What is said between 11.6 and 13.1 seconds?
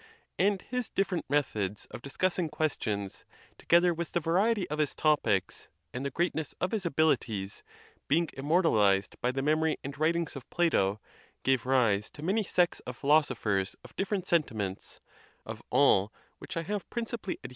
rise to many sects of